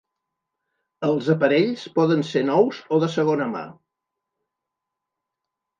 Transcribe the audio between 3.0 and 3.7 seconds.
de segona mà.